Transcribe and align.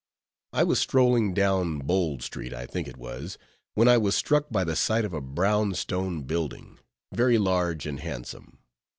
I 0.51 0.63
was 0.63 0.79
strolling 0.79 1.31
down 1.31 1.77
Bold 1.77 2.23
street, 2.23 2.55
I 2.55 2.65
think 2.65 2.87
it 2.87 2.97
was, 2.97 3.37
when 3.75 3.87
I 3.87 3.99
was 3.99 4.15
struck 4.15 4.49
by 4.49 4.63
the 4.63 4.75
sight 4.75 5.05
of 5.05 5.13
a 5.13 5.21
brown 5.21 5.75
stone 5.75 6.23
building, 6.23 6.79
very 7.13 7.37
large 7.37 7.85
and 7.85 7.99
handsome. 7.99 8.57